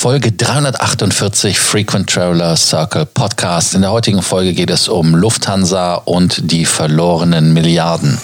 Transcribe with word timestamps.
Folge 0.00 0.30
348 0.34 1.58
Frequent 1.58 2.08
Traveler 2.08 2.56
Circle 2.56 3.04
Podcast. 3.04 3.74
In 3.74 3.82
der 3.82 3.90
heutigen 3.90 4.22
Folge 4.22 4.54
geht 4.54 4.70
es 4.70 4.88
um 4.88 5.14
Lufthansa 5.14 5.96
und 6.06 6.50
die 6.50 6.64
verlorenen 6.64 7.52
Milliarden. 7.52 8.18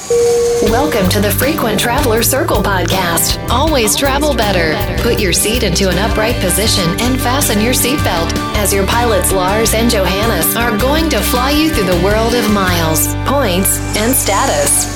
Welcome 0.70 1.06
to 1.10 1.20
the 1.20 1.28
Frequent 1.28 1.78
Traveler 1.78 2.22
Circle 2.22 2.62
podcast. 2.62 3.38
Always 3.50 3.94
travel 3.94 4.34
better. 4.34 4.74
Put 5.02 5.20
your 5.20 5.34
seat 5.34 5.62
into 5.62 5.90
an 5.90 5.98
upright 5.98 6.40
position 6.40 6.88
and 6.98 7.20
fasten 7.20 7.60
your 7.60 7.74
seatbelt 7.74 8.32
as 8.56 8.72
your 8.72 8.86
pilots 8.86 9.30
Lars 9.30 9.74
and 9.74 9.90
Johannes 9.90 10.56
are 10.56 10.74
going 10.78 11.10
to 11.10 11.20
fly 11.20 11.50
you 11.50 11.68
through 11.68 11.92
the 11.92 12.02
world 12.02 12.32
of 12.32 12.50
miles, 12.54 13.14
points, 13.26 13.78
and 13.98 14.14
status. 14.14 14.95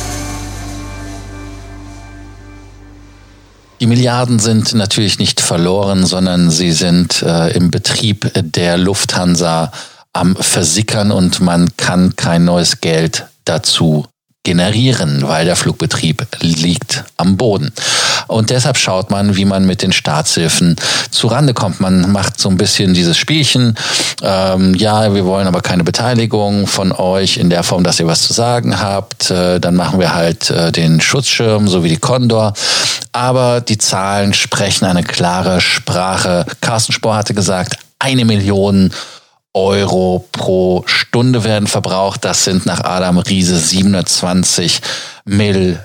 Die 3.81 3.87
Milliarden 3.87 4.39
sind 4.39 4.75
natürlich 4.75 5.19
nicht 5.19 5.41
verloren, 5.41 6.05
sondern 6.05 6.51
sie 6.51 6.71
sind 6.71 7.23
äh, 7.23 7.51
im 7.57 7.71
Betrieb 7.71 8.31
der 8.35 8.77
Lufthansa 8.77 9.73
am 10.13 10.37
Versickern 10.37 11.11
und 11.11 11.41
man 11.41 11.75
kann 11.79 12.15
kein 12.15 12.45
neues 12.45 12.83
Geld 12.83 13.25
dazu 13.47 14.07
generieren, 14.43 15.23
weil 15.23 15.47
der 15.47 15.57
Flugbetrieb 15.57 16.27
liegt 16.41 17.05
am 17.17 17.39
Boden. 17.39 17.73
Und 18.31 18.51
deshalb 18.51 18.79
schaut 18.79 19.11
man, 19.11 19.35
wie 19.35 19.45
man 19.45 19.67
mit 19.67 19.83
den 19.83 19.91
Staatshilfen 19.91 20.77
zurande 21.11 21.53
kommt. 21.53 21.81
Man 21.81 22.13
macht 22.13 22.39
so 22.39 22.49
ein 22.49 22.57
bisschen 22.57 22.95
dieses 22.95 23.19
Spielchen. 23.19 23.77
Ähm, 24.23 24.75
ja, 24.75 25.13
wir 25.13 25.25
wollen 25.25 25.49
aber 25.49 25.63
keine 25.63 25.83
Beteiligung 25.83 26.69
von 26.69 26.93
euch 26.93 27.39
in 27.39 27.51
der 27.51 27.65
Form, 27.65 27.83
dass 27.83 27.99
ihr 27.99 28.07
was 28.07 28.23
zu 28.23 28.33
sagen 28.33 28.81
habt. 28.81 29.33
Äh, 29.33 29.59
dann 29.59 29.75
machen 29.75 29.99
wir 29.99 30.15
halt 30.15 30.49
äh, 30.49 30.71
den 30.71 31.01
Schutzschirm, 31.01 31.67
so 31.67 31.83
wie 31.83 31.89
die 31.89 31.97
Condor. 31.97 32.55
Aber 33.11 33.61
die 33.61 33.79
Zahlen 33.79 34.33
sprechen 34.33 34.85
eine 34.85 35.03
klare 35.03 35.61
Sprache. 35.61 36.47
Carsten 36.61 36.93
Spohr 36.93 37.17
hatte 37.17 37.35
gesagt, 37.35 37.79
eine 37.99 38.25
Million 38.25 38.93
Euro 39.53 40.25
pro 40.31 40.85
Stunde 40.87 41.43
werden 41.43 41.67
verbraucht. 41.67 42.25
Das 42.25 42.45
sind 42.45 42.65
nach 42.65 42.85
Adam 42.85 43.19
Riese 43.19 43.59
720 43.59 44.81
Millionen, 45.25 45.81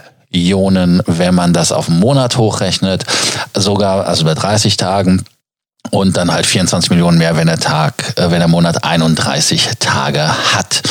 wenn 1.05 1.35
man 1.35 1.53
das 1.53 1.71
auf 1.71 1.89
einen 1.89 1.99
Monat 1.99 2.37
hochrechnet. 2.37 3.05
Sogar, 3.55 4.05
also 4.05 4.25
bei 4.25 4.33
30 4.33 4.77
Tagen. 4.77 5.23
Und 5.91 6.17
dann 6.17 6.31
halt 6.31 6.47
24 6.47 6.89
Millionen 6.89 7.19
mehr, 7.19 7.37
wenn 7.37 7.47
der 7.47 7.59
Tag, 7.59 7.93
äh, 8.17 8.31
wenn 8.31 8.39
der 8.39 8.47
Monat 8.47 8.83
31 8.83 9.69
Tage 9.79 10.27
hat. 10.53 10.81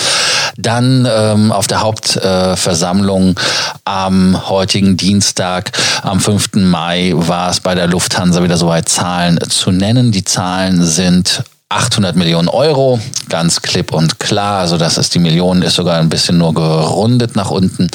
Dann 0.56 1.06
ähm, 1.11 1.51
auf 1.51 1.67
der 1.67 1.81
Hauptversammlung 1.81 3.31
äh, 3.31 3.41
am 3.84 4.48
heutigen 4.48 4.97
Dienstag, 4.97 5.73
am 6.03 6.20
5. 6.20 6.55
Mai, 6.55 7.12
war 7.14 7.51
es 7.51 7.58
bei 7.58 7.75
der 7.75 7.89
Lufthansa 7.89 8.42
wieder 8.42 8.56
soweit, 8.56 8.89
Zahlen 8.89 9.41
zu 9.48 9.73
nennen. 9.73 10.12
Die 10.12 10.25
Zahlen 10.25 10.84
sind 10.84 11.42
800 11.75 12.14
Millionen 12.14 12.48
Euro, 12.48 13.00
ganz 13.28 13.61
klipp 13.61 13.92
und 13.92 14.20
klar. 14.20 14.61
Also 14.61 14.78
das 14.78 14.97
ist 14.97 15.12
die 15.14 15.19
Million, 15.19 15.61
ist 15.62 15.75
sogar 15.75 15.98
ein 15.98 16.08
bisschen 16.08 16.39
nur 16.39 16.55
gerundet 16.55 17.34
nach 17.34 17.50
unten. 17.50 17.89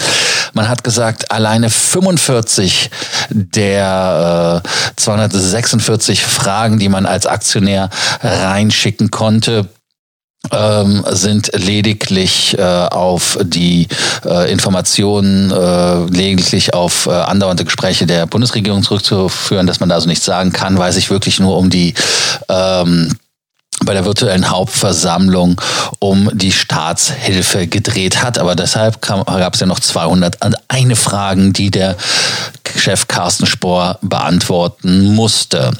Man 0.53 0.67
hat 0.67 0.83
gesagt, 0.83 1.31
alleine 1.31 1.69
45 1.69 2.89
der 3.29 4.61
äh, 4.65 4.91
246 4.97 6.25
Fragen, 6.25 6.77
die 6.77 6.89
man 6.89 7.05
als 7.05 7.25
Aktionär 7.25 7.89
reinschicken 8.21 9.11
konnte, 9.11 9.69
ähm, 10.51 11.05
sind 11.09 11.51
lediglich 11.53 12.57
äh, 12.57 12.63
auf 12.63 13.37
die 13.41 13.87
äh, 14.25 14.51
Informationen, 14.51 15.51
äh, 15.51 16.05
lediglich 16.05 16.73
auf 16.73 17.05
äh, 17.07 17.11
andauernde 17.11 17.63
Gespräche 17.63 18.05
der 18.05 18.25
Bundesregierung 18.25 18.83
zurückzuführen, 18.83 19.67
dass 19.67 19.79
man 19.79 19.87
da 19.89 19.95
also 19.95 20.07
nichts 20.07 20.25
sagen 20.25 20.51
kann, 20.51 20.77
weil 20.77 20.91
sich 20.91 21.09
wirklich 21.09 21.39
nur 21.39 21.57
um 21.57 21.69
die 21.69 21.93
ähm, 22.49 23.09
bei 23.89 23.95
der 23.95 24.05
virtuellen 24.05 24.51
Hauptversammlung 24.51 25.59
um 25.97 26.29
die 26.31 26.51
Staatshilfe 26.51 27.65
gedreht 27.65 28.21
hat. 28.21 28.37
Aber 28.37 28.53
deshalb 28.55 29.01
gab 29.01 29.55
es 29.55 29.61
ja 29.61 29.65
noch 29.65 29.79
201 29.79 30.99
Fragen, 30.99 31.53
die 31.53 31.71
der 31.71 31.95
Chef 32.77 33.07
Carsten 33.07 33.47
Spohr 33.47 33.97
beantworten 34.03 35.15
musste. 35.15 35.71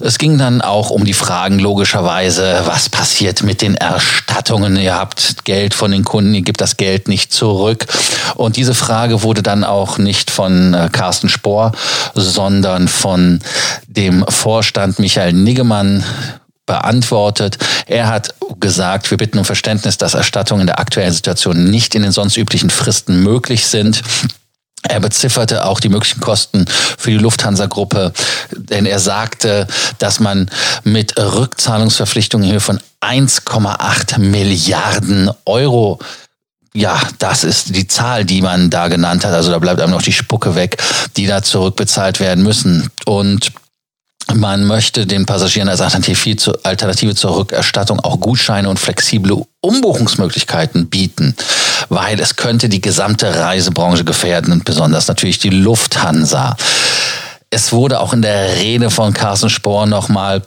Es 0.00 0.18
ging 0.18 0.36
dann 0.36 0.60
auch 0.60 0.90
um 0.90 1.06
die 1.06 1.14
Fragen 1.14 1.58
logischerweise, 1.58 2.60
was 2.66 2.90
passiert 2.90 3.42
mit 3.42 3.62
den 3.62 3.74
Erstattungen? 3.74 4.76
Ihr 4.76 4.94
habt 4.94 5.46
Geld 5.46 5.72
von 5.72 5.90
den 5.90 6.04
Kunden, 6.04 6.34
ihr 6.34 6.42
gebt 6.42 6.60
das 6.60 6.76
Geld 6.76 7.08
nicht 7.08 7.32
zurück. 7.32 7.86
Und 8.34 8.58
diese 8.58 8.74
Frage 8.74 9.22
wurde 9.22 9.42
dann 9.42 9.64
auch 9.64 9.96
nicht 9.96 10.30
von 10.30 10.74
äh, 10.74 10.90
Carsten 10.92 11.30
Spohr, 11.30 11.72
sondern 12.14 12.86
von 12.86 13.40
dem 13.86 14.26
Vorstand 14.28 14.98
Michael 14.98 15.32
Niggemann 15.32 16.04
beantwortet. 16.66 17.58
Er 17.86 18.08
hat 18.08 18.34
gesagt, 18.60 19.10
wir 19.10 19.18
bitten 19.18 19.38
um 19.38 19.44
Verständnis, 19.44 19.98
dass 19.98 20.14
Erstattungen 20.14 20.62
in 20.62 20.66
der 20.66 20.80
aktuellen 20.80 21.12
Situation 21.12 21.70
nicht 21.70 21.94
in 21.94 22.02
den 22.02 22.12
sonst 22.12 22.36
üblichen 22.36 22.70
Fristen 22.70 23.22
möglich 23.22 23.66
sind. 23.66 24.02
Er 24.82 25.00
bezifferte 25.00 25.64
auch 25.64 25.80
die 25.80 25.88
möglichen 25.88 26.20
Kosten 26.20 26.66
für 26.98 27.10
die 27.10 27.18
Lufthansa-Gruppe, 27.18 28.12
denn 28.52 28.86
er 28.86 28.98
sagte, 28.98 29.66
dass 29.98 30.20
man 30.20 30.50
mit 30.84 31.18
Rückzahlungsverpflichtungen 31.18 32.46
in 32.46 32.52
Höhe 32.52 32.60
von 32.60 32.80
1,8 33.00 34.18
Milliarden 34.18 35.30
Euro 35.44 35.98
ja, 36.76 37.00
das 37.18 37.42
ist 37.42 37.74
die 37.74 37.88
Zahl, 37.88 38.26
die 38.26 38.42
man 38.42 38.68
da 38.68 38.88
genannt 38.88 39.24
hat. 39.24 39.32
Also 39.32 39.50
da 39.50 39.58
bleibt 39.58 39.80
einem 39.80 39.92
noch 39.92 40.02
die 40.02 40.12
Spucke 40.12 40.54
weg, 40.56 40.76
die 41.16 41.26
da 41.26 41.40
zurückbezahlt 41.40 42.20
werden 42.20 42.44
müssen. 42.44 42.90
Und 43.06 43.50
man 44.34 44.64
möchte 44.64 45.06
den 45.06 45.24
Passagieren 45.24 45.68
als 45.68 45.80
Alternative 45.80 47.14
zur 47.14 47.36
Rückerstattung 47.36 48.00
auch 48.00 48.20
Gutscheine 48.20 48.68
und 48.68 48.78
flexible 48.78 49.44
Umbuchungsmöglichkeiten 49.60 50.88
bieten, 50.88 51.34
weil 51.88 52.20
es 52.20 52.36
könnte 52.36 52.68
die 52.68 52.80
gesamte 52.80 53.34
Reisebranche 53.34 54.04
gefährden 54.04 54.52
und 54.52 54.64
besonders 54.64 55.08
natürlich 55.08 55.38
die 55.38 55.50
Lufthansa. 55.50 56.56
Es 57.50 57.72
wurde 57.72 58.00
auch 58.00 58.12
in 58.12 58.22
der 58.22 58.56
Rede 58.56 58.90
von 58.90 59.14
Carsten 59.14 59.48
Spohr 59.48 59.86
nochmal 59.86 60.42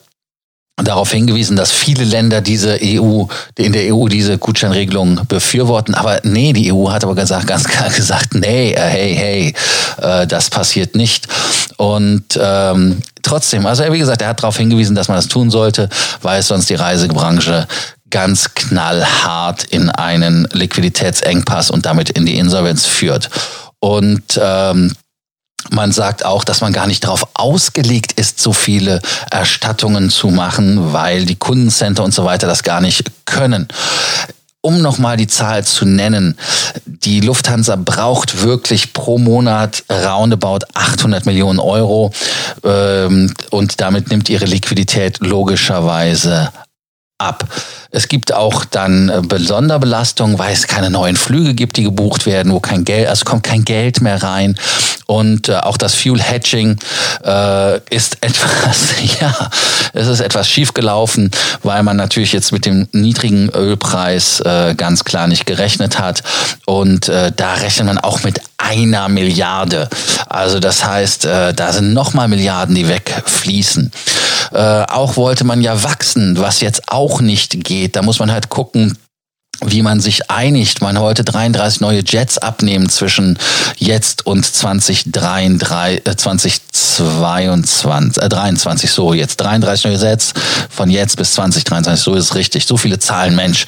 darauf 0.83 1.11
hingewiesen, 1.11 1.55
dass 1.55 1.71
viele 1.71 2.03
Länder 2.03 2.41
diese 2.41 2.79
EU, 2.81 3.25
in 3.57 3.73
der 3.73 3.93
EU 3.93 4.07
diese 4.07 4.37
Gutscheinregelung 4.37 5.21
befürworten. 5.27 5.93
Aber 5.93 6.19
nee, 6.23 6.53
die 6.53 6.71
EU 6.71 6.89
hat 6.91 7.03
aber 7.03 7.15
gesagt, 7.15 7.47
ganz 7.47 7.65
klar 7.65 7.89
gesagt, 7.89 8.33
nee, 8.33 8.71
äh, 8.71 8.79
hey, 8.79 9.15
hey, 9.15 9.53
äh, 10.01 10.27
das 10.27 10.49
passiert 10.49 10.95
nicht. 10.95 11.27
Und 11.77 12.39
ähm, 12.41 13.01
trotzdem, 13.23 13.65
also 13.65 13.83
wie 13.91 13.99
gesagt, 13.99 14.21
er 14.21 14.29
hat 14.29 14.41
darauf 14.41 14.57
hingewiesen, 14.57 14.95
dass 14.95 15.07
man 15.07 15.17
das 15.17 15.27
tun 15.27 15.49
sollte, 15.49 15.89
weil 16.21 16.39
es 16.39 16.47
sonst 16.47 16.69
die 16.69 16.75
Reisebranche 16.75 17.67
ganz 18.09 18.55
knallhart 18.55 19.63
in 19.65 19.89
einen 19.89 20.47
Liquiditätsengpass 20.51 21.69
und 21.71 21.85
damit 21.85 22.09
in 22.09 22.25
die 22.25 22.37
Insolvenz 22.37 22.85
führt. 22.85 23.29
Und 23.79 24.39
ähm, 24.41 24.93
man 25.71 25.91
sagt 25.91 26.25
auch, 26.25 26.43
dass 26.43 26.61
man 26.61 26.73
gar 26.73 26.87
nicht 26.87 27.03
darauf 27.03 27.27
ausgelegt 27.33 28.13
ist, 28.13 28.39
so 28.39 28.53
viele 28.53 29.01
Erstattungen 29.29 30.09
zu 30.09 30.29
machen, 30.29 30.93
weil 30.93 31.25
die 31.25 31.35
Kundencenter 31.35 32.03
und 32.03 32.13
so 32.13 32.25
weiter 32.25 32.47
das 32.47 32.63
gar 32.63 32.81
nicht 32.81 33.11
können. 33.25 33.67
Um 34.61 34.81
nochmal 34.81 35.15
die 35.15 35.27
Zahl 35.27 35.63
zu 35.63 35.85
nennen, 35.85 36.37
die 36.85 37.21
Lufthansa 37.21 37.77
braucht 37.77 38.43
wirklich 38.43 38.91
pro 38.91 39.17
Monat 39.17 39.85
roundabout 39.89 40.65
800 40.73 41.25
Millionen 41.25 41.59
Euro 41.59 42.11
ähm, 42.65 43.33
und 43.51 43.79
damit 43.79 44.09
nimmt 44.09 44.27
ihre 44.29 44.45
Liquidität 44.45 45.19
logischerweise 45.21 46.51
ab. 47.19 47.45
Es 47.91 48.07
gibt 48.07 48.33
auch 48.33 48.65
dann 48.65 49.09
äh, 49.09 49.39
Sonderbelastungen, 49.39 50.39
weil 50.39 50.53
es 50.53 50.67
keine 50.67 50.89
neuen 50.89 51.15
Flüge 51.15 51.53
gibt, 51.53 51.77
die 51.77 51.83
gebucht 51.83 52.25
werden, 52.25 52.51
wo 52.51 52.59
kein 52.59 52.85
Geld, 52.85 53.07
also 53.07 53.25
kommt 53.25 53.43
kein 53.43 53.65
Geld 53.65 54.01
mehr 54.01 54.21
rein. 54.23 54.55
Und 55.05 55.49
äh, 55.49 55.57
auch 55.57 55.77
das 55.77 55.95
Fuel 55.95 56.21
Hedging 56.21 56.77
äh, 57.25 57.79
ist 57.89 58.17
etwas, 58.21 58.93
ja, 59.19 59.49
es 59.93 60.07
ist 60.07 60.21
etwas 60.21 60.47
schiefgelaufen, 60.49 61.31
weil 61.63 61.83
man 61.83 61.97
natürlich 61.97 62.31
jetzt 62.31 62.51
mit 62.51 62.65
dem 62.65 62.87
niedrigen 62.91 63.49
Ölpreis 63.49 64.39
äh, 64.41 64.75
ganz 64.75 65.03
klar 65.03 65.27
nicht 65.27 65.45
gerechnet 65.45 65.99
hat. 65.99 66.23
Und 66.65 67.09
äh, 67.09 67.31
da 67.35 67.55
rechnet 67.55 67.87
man 67.87 67.97
auch 67.97 68.23
mit 68.23 68.41
einer 68.69 69.09
Milliarde. 69.09 69.89
Also 70.27 70.59
das 70.59 70.85
heißt, 70.85 71.25
äh, 71.25 71.53
da 71.53 71.73
sind 71.73 71.93
nochmal 71.93 72.27
Milliarden, 72.27 72.75
die 72.75 72.87
wegfließen. 72.87 73.91
Äh, 74.53 74.57
auch 74.57 75.17
wollte 75.17 75.43
man 75.43 75.61
ja 75.61 75.83
wachsen, 75.83 76.37
was 76.37 76.61
jetzt 76.61 76.91
auch 76.91 77.21
nicht 77.21 77.63
geht. 77.63 77.95
Da 77.95 78.01
muss 78.01 78.19
man 78.19 78.31
halt 78.31 78.49
gucken, 78.49 78.97
wie 79.65 79.81
man 79.81 79.99
sich 79.99 80.29
einigt. 80.29 80.81
Man 80.81 80.99
heute 80.99 81.23
33 81.23 81.81
neue 81.81 82.01
Jets 82.05 82.37
abnehmen 82.37 82.89
zwischen 82.89 83.37
jetzt 83.77 84.25
und 84.25 84.45
2023, 84.45 86.05
äh, 86.05 86.15
2022, 86.15 88.23
äh, 88.23 88.29
23, 88.29 88.91
so 88.91 89.13
jetzt 89.13 89.37
33 89.37 89.85
neue 89.85 89.97
Jets 89.97 90.33
von 90.69 90.89
jetzt 90.89 91.17
bis 91.17 91.33
2023, 91.33 92.03
so 92.03 92.15
ist 92.15 92.25
es 92.25 92.35
richtig. 92.35 92.65
So 92.65 92.77
viele 92.77 92.99
Zahlen, 92.99 93.35
Mensch. 93.35 93.65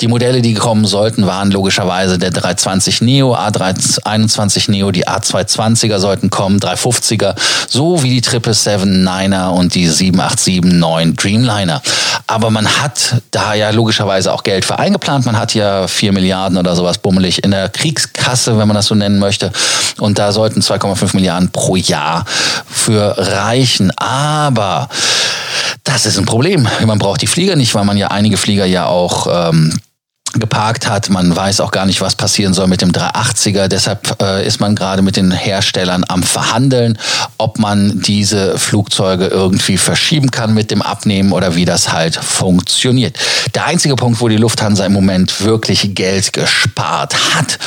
Die 0.00 0.08
Modelle, 0.08 0.42
die 0.42 0.54
kommen 0.54 0.84
sollten, 0.84 1.26
waren 1.26 1.50
logischerweise 1.50 2.18
der 2.18 2.30
320 2.30 3.00
Neo, 3.00 3.34
A321 3.34 4.70
Neo, 4.70 4.90
die 4.90 5.06
A220er 5.06 5.98
sollten 5.98 6.30
kommen, 6.30 6.60
350er, 6.60 7.34
so 7.68 8.02
wie 8.02 8.20
die 8.20 8.22
777-9er 8.22 9.48
und 9.48 9.74
die 9.74 9.88
787-9 9.88 11.16
Dreamliner. 11.16 11.82
Aber 12.26 12.50
man 12.50 12.66
hat 12.66 13.22
da 13.30 13.54
ja 13.54 13.70
logischerweise 13.70 14.32
auch 14.32 14.42
Geld 14.42 14.64
für 14.64 14.78
eingeplant 14.78 15.25
man 15.26 15.38
hat 15.38 15.54
ja 15.54 15.86
vier 15.88 16.12
Milliarden 16.12 16.56
oder 16.58 16.74
sowas 16.74 16.98
bummelig 16.98 17.44
in 17.44 17.50
der 17.50 17.68
Kriegskasse, 17.68 18.58
wenn 18.58 18.68
man 18.68 18.74
das 18.74 18.86
so 18.86 18.94
nennen 18.94 19.18
möchte. 19.18 19.52
Und 19.98 20.18
da 20.18 20.32
sollten 20.32 20.60
2,5 20.60 21.14
Milliarden 21.14 21.50
pro 21.50 21.76
Jahr 21.76 22.24
für 22.66 23.14
reichen. 23.18 23.92
Aber 23.96 24.88
das 25.84 26.06
ist 26.06 26.18
ein 26.18 26.26
Problem. 26.26 26.68
Man 26.84 26.98
braucht 26.98 27.22
die 27.22 27.26
Flieger 27.26 27.56
nicht, 27.56 27.74
weil 27.74 27.84
man 27.84 27.96
ja 27.96 28.08
einige 28.08 28.36
Flieger 28.36 28.64
ja 28.64 28.86
auch 28.86 29.50
ähm, 29.50 29.78
geparkt 30.34 30.88
hat. 30.88 31.10
Man 31.10 31.34
weiß 31.34 31.60
auch 31.60 31.70
gar 31.70 31.86
nicht, 31.86 32.00
was 32.00 32.14
passieren 32.14 32.54
soll 32.54 32.66
mit 32.66 32.82
dem 32.82 32.92
380er. 32.92 33.68
Deshalb 33.68 34.20
äh, 34.20 34.46
ist 34.46 34.60
man 34.60 34.74
gerade 34.74 35.02
mit 35.02 35.16
den 35.16 35.30
Herstellern 35.30 36.04
am 36.08 36.22
Verhandeln, 36.22 36.98
ob 37.38 37.58
man 37.58 38.00
diese 38.02 38.58
Flugzeuge 38.58 39.26
irgendwie 39.26 39.78
verschieben 39.78 40.30
kann 40.30 40.54
mit 40.54 40.70
dem 40.70 40.82
Abnehmen 40.82 41.32
oder 41.32 41.54
wie 41.56 41.64
das 41.64 41.92
halt 41.92 42.16
funktioniert. 42.16 43.18
Der 43.54 43.66
einzige 43.66 43.96
Punkt, 43.96 44.20
wo 44.20 44.28
die 44.28 44.36
Lufthansa 44.36 44.84
im 44.84 44.92
Moment 44.92 45.42
wirklich 45.42 45.94
Geld 45.94 46.32
gespart 46.32 47.34
hat, 47.34 47.58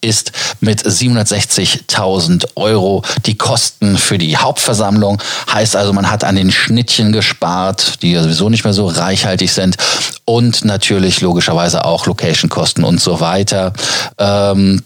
ist 0.00 0.32
mit 0.60 0.82
760.000 0.82 2.46
Euro 2.56 3.02
die 3.26 3.36
Kosten 3.36 3.98
für 3.98 4.18
die 4.18 4.36
Hauptversammlung. 4.36 5.20
Heißt 5.52 5.76
also, 5.76 5.92
man 5.92 6.10
hat 6.10 6.24
an 6.24 6.36
den 6.36 6.52
Schnittchen 6.52 7.12
gespart, 7.12 8.02
die 8.02 8.12
ja 8.12 8.22
sowieso 8.22 8.48
nicht 8.48 8.64
mehr 8.64 8.72
so 8.72 8.86
reichhaltig 8.86 9.52
sind 9.52 9.76
und 10.24 10.64
natürlich 10.64 11.20
logischerweise 11.20 11.84
auch 11.84 12.06
Location-Kosten 12.06 12.84
und 12.84 13.00
so 13.00 13.20
weiter. 13.20 13.72
Ähm, 14.18 14.82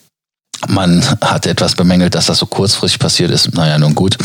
man 0.68 1.04
hat 1.20 1.46
etwas 1.46 1.74
bemängelt, 1.74 2.14
dass 2.14 2.26
das 2.26 2.38
so 2.38 2.46
kurzfristig 2.46 2.98
passiert 2.98 3.30
ist. 3.30 3.54
Naja, 3.54 3.78
nun 3.78 3.94
gut. 3.94 4.16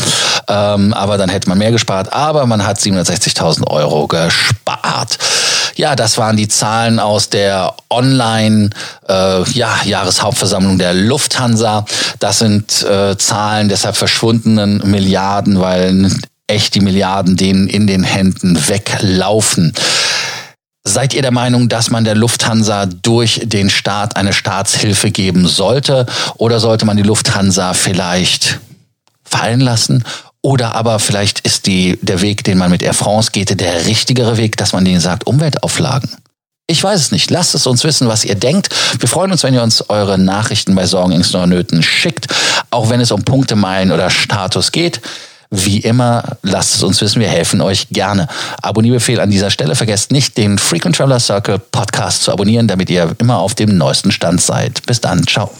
Ähm, 0.48 0.92
aber 0.92 1.18
dann 1.18 1.28
hätte 1.28 1.48
man 1.48 1.58
mehr 1.58 1.70
gespart. 1.72 2.12
Aber 2.12 2.46
man 2.46 2.66
hat 2.66 2.78
760.000 2.78 3.66
Euro 3.68 4.06
gespart. 4.06 5.18
Ja, 5.76 5.94
das 5.94 6.16
waren 6.18 6.36
die 6.36 6.48
Zahlen 6.48 6.98
aus 6.98 7.28
der 7.28 7.74
Online 7.90 8.70
äh, 9.08 9.42
ja, 9.50 9.76
der 10.78 10.94
Lufthansa. 10.94 11.84
Das 12.18 12.38
sind 12.38 12.82
äh, 12.82 13.16
Zahlen 13.18 13.68
deshalb 13.68 13.96
verschwundenen 13.96 14.78
Milliarden, 14.84 15.60
weil 15.60 16.10
echt 16.46 16.74
die 16.74 16.80
Milliarden 16.80 17.36
denen 17.36 17.68
in 17.68 17.86
den 17.86 18.04
Händen 18.04 18.68
weglaufen. 18.68 19.72
Seid 20.88 21.14
ihr 21.14 21.22
der 21.22 21.32
Meinung, 21.32 21.68
dass 21.68 21.90
man 21.90 22.04
der 22.04 22.14
Lufthansa 22.14 22.86
durch 22.86 23.40
den 23.42 23.70
Staat 23.70 24.16
eine 24.16 24.32
Staatshilfe 24.32 25.10
geben 25.10 25.48
sollte? 25.48 26.06
Oder 26.36 26.60
sollte 26.60 26.86
man 26.86 26.96
die 26.96 27.02
Lufthansa 27.02 27.74
vielleicht 27.74 28.60
fallen 29.24 29.58
lassen? 29.58 30.04
Oder 30.42 30.76
aber 30.76 31.00
vielleicht 31.00 31.40
ist 31.40 31.66
die, 31.66 31.98
der 32.02 32.20
Weg, 32.20 32.44
den 32.44 32.56
man 32.58 32.70
mit 32.70 32.84
Air 32.84 32.94
France 32.94 33.32
geht, 33.32 33.58
der 33.58 33.86
richtigere 33.86 34.36
Weg, 34.36 34.56
dass 34.58 34.72
man 34.72 34.84
denen 34.84 35.00
sagt, 35.00 35.26
Umweltauflagen? 35.26 36.08
Ich 36.68 36.84
weiß 36.84 37.00
es 37.00 37.10
nicht. 37.10 37.32
Lasst 37.32 37.56
es 37.56 37.66
uns 37.66 37.82
wissen, 37.82 38.06
was 38.06 38.24
ihr 38.24 38.36
denkt. 38.36 38.68
Wir 39.00 39.08
freuen 39.08 39.32
uns, 39.32 39.42
wenn 39.42 39.54
ihr 39.54 39.64
uns 39.64 39.90
eure 39.90 40.18
Nachrichten 40.18 40.76
bei 40.76 40.86
Sorgen, 40.86 41.10
Ängsten 41.10 41.40
oder 41.40 41.48
Nöten 41.48 41.82
schickt, 41.82 42.28
auch 42.70 42.90
wenn 42.90 43.00
es 43.00 43.10
um 43.10 43.24
Punkte, 43.24 43.56
Meilen 43.56 43.90
oder 43.90 44.08
Status 44.08 44.70
geht. 44.70 45.00
Wie 45.50 45.80
immer, 45.80 46.24
lasst 46.42 46.74
es 46.74 46.82
uns 46.82 47.00
wissen, 47.00 47.20
wir 47.20 47.28
helfen 47.28 47.60
euch 47.60 47.88
gerne. 47.90 48.28
Abonnierbefehl 48.62 49.20
an 49.20 49.30
dieser 49.30 49.50
Stelle. 49.50 49.76
Vergesst 49.76 50.10
nicht, 50.10 50.36
den 50.36 50.58
Frequent 50.58 50.96
Traveler 50.96 51.20
Circle 51.20 51.58
Podcast 51.58 52.22
zu 52.22 52.32
abonnieren, 52.32 52.66
damit 52.66 52.90
ihr 52.90 53.14
immer 53.18 53.38
auf 53.38 53.54
dem 53.54 53.76
neuesten 53.76 54.10
Stand 54.10 54.40
seid. 54.40 54.84
Bis 54.86 55.00
dann, 55.00 55.24
ciao. 55.26 55.50